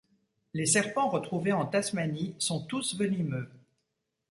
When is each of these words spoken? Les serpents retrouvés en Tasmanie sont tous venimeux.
Les 0.55 0.65
serpents 0.65 1.09
retrouvés 1.09 1.51
en 1.51 1.67
Tasmanie 1.67 2.33
sont 2.39 2.65
tous 2.65 2.97
venimeux. 2.97 3.47